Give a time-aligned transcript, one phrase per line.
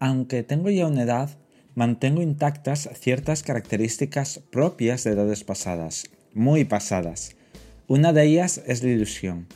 [0.00, 1.30] Aunque tengo ya una edad,
[1.74, 6.04] mantengo intactas ciertas características propias de edades pasadas,
[6.34, 7.36] muy pasadas.
[7.86, 9.46] Una de ellas es la ilusión.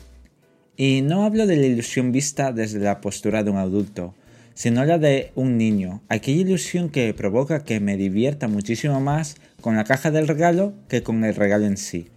[0.75, 4.15] Y no hablo de la ilusión vista desde la postura de un adulto,
[4.53, 9.75] sino la de un niño, aquella ilusión que provoca que me divierta muchísimo más con
[9.75, 12.09] la caja del regalo que con el regalo en sí.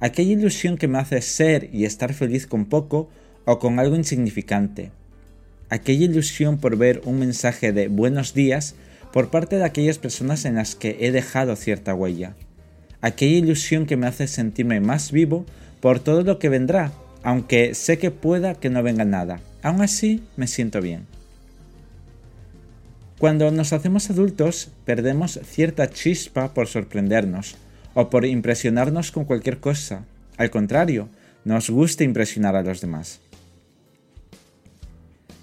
[0.00, 3.08] Aquella ilusión que me hace ser y estar feliz con poco
[3.44, 4.90] o con algo insignificante.
[5.72, 8.74] Aquella ilusión por ver un mensaje de buenos días
[9.10, 12.34] por parte de aquellas personas en las que he dejado cierta huella.
[13.00, 15.46] Aquella ilusión que me hace sentirme más vivo
[15.80, 19.40] por todo lo que vendrá, aunque sé que pueda que no venga nada.
[19.62, 21.06] Aún así, me siento bien.
[23.18, 27.56] Cuando nos hacemos adultos, perdemos cierta chispa por sorprendernos
[27.94, 30.04] o por impresionarnos con cualquier cosa.
[30.36, 31.08] Al contrario,
[31.46, 33.22] nos gusta impresionar a los demás.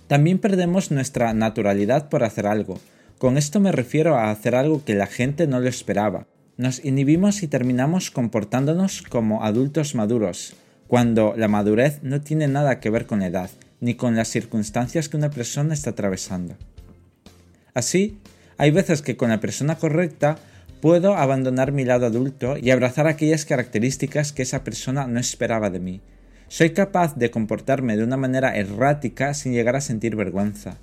[0.10, 2.80] También perdemos nuestra naturalidad por hacer algo.
[3.20, 6.26] Con esto me refiero a hacer algo que la gente no lo esperaba.
[6.58, 10.56] Nos inhibimos y terminamos comportándonos como adultos maduros,
[10.88, 15.10] cuando la madurez no tiene nada que ver con la edad, ni con las circunstancias
[15.10, 16.56] que una persona está atravesando.
[17.76, 18.18] Así,
[18.58, 20.40] hay veces que con la persona correcta
[20.82, 25.80] puedo abandonar mi lado adulto y abrazar aquellas características que esa persona no esperaba de
[25.80, 26.02] mí.
[26.50, 30.78] Soy capaz de comportarme de una manera errática sin llegar a sentir vergüenza.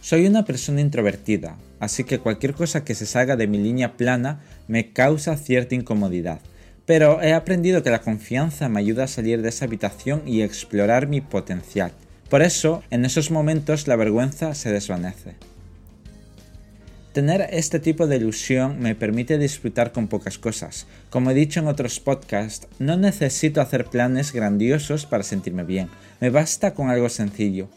[0.00, 4.40] Soy una persona introvertida, así que cualquier cosa que se salga de mi línea plana
[4.66, 6.40] me causa cierta incomodidad.
[6.84, 11.06] Pero he aprendido que la confianza me ayuda a salir de esa habitación y explorar
[11.06, 11.92] mi potencial.
[12.28, 15.36] Por eso, en esos momentos la vergüenza se desvanece.
[17.12, 20.86] Tener este tipo de ilusión me permite disfrutar con pocas cosas.
[21.10, 25.90] Como he dicho en otros podcasts, no necesito hacer planes grandiosos para sentirme bien,
[26.22, 27.68] me basta con algo sencillo.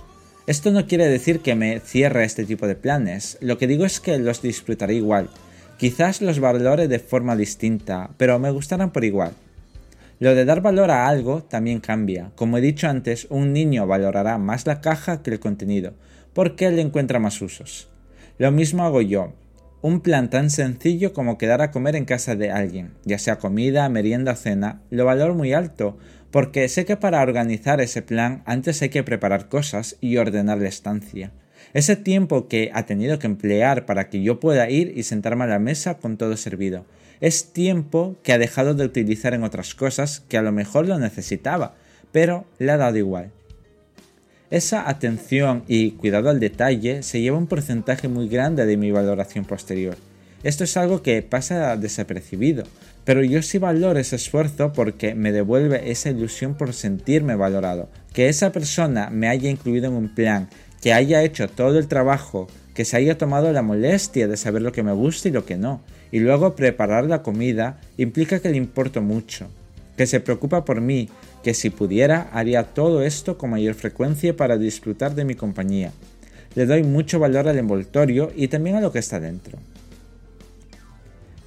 [0.47, 3.99] Esto no quiere decir que me cierre este tipo de planes, lo que digo es
[3.99, 5.29] que los disfrutaré igual.
[5.77, 9.33] Quizás los valore de forma distinta, pero me gustarán por igual.
[10.19, 12.31] Lo de dar valor a algo también cambia.
[12.35, 15.93] Como he dicho antes, un niño valorará más la caja que el contenido,
[16.33, 17.89] porque le encuentra más usos.
[18.37, 19.31] Lo mismo hago yo.
[19.81, 23.87] Un plan tan sencillo como quedar a comer en casa de alguien, ya sea comida,
[23.87, 25.97] merienda o cena, lo valoro muy alto,
[26.31, 30.67] porque sé que para organizar ese plan antes hay que preparar cosas y ordenar la
[30.67, 31.31] estancia.
[31.73, 35.47] Ese tiempo que ha tenido que emplear para que yo pueda ir y sentarme a
[35.47, 36.85] la mesa con todo servido.
[37.21, 40.99] Es tiempo que ha dejado de utilizar en otras cosas que a lo mejor lo
[40.99, 41.75] necesitaba,
[42.11, 43.31] pero le ha dado igual.
[44.51, 49.43] Esa atención y cuidado al detalle se lleva un porcentaje muy grande de mi valoración
[49.43, 49.97] posterior.
[50.43, 52.63] Esto es algo que pasa desapercibido,
[53.05, 57.89] pero yo sí valoro ese esfuerzo porque me devuelve esa ilusión por sentirme valorado.
[58.13, 60.47] Que esa persona me haya incluido en un plan,
[60.79, 64.71] que haya hecho todo el trabajo, que se haya tomado la molestia de saber lo
[64.71, 68.57] que me gusta y lo que no, y luego preparar la comida, implica que le
[68.57, 69.47] importo mucho,
[69.97, 71.09] que se preocupa por mí,
[71.45, 75.91] que si pudiera haría todo esto con mayor frecuencia para disfrutar de mi compañía.
[76.55, 79.59] Le doy mucho valor al envoltorio y también a lo que está dentro.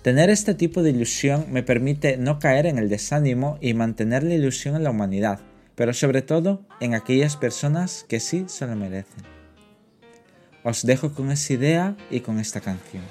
[0.03, 4.35] Tener este tipo de ilusión me permite no caer en el desánimo y mantener la
[4.35, 5.41] ilusión en la humanidad,
[5.75, 9.25] pero sobre todo en aquellas personas que sí se lo merecen.
[10.63, 13.03] Os dejo con esa idea y con esta canción.